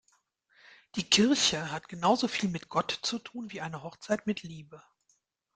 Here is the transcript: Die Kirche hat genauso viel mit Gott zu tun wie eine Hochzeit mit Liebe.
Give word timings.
Die 0.95 1.07
Kirche 1.07 1.71
hat 1.71 1.87
genauso 1.87 2.27
viel 2.27 2.49
mit 2.49 2.69
Gott 2.69 2.89
zu 3.03 3.19
tun 3.19 3.51
wie 3.51 3.61
eine 3.61 3.83
Hochzeit 3.83 4.25
mit 4.25 4.41
Liebe. 4.41 4.81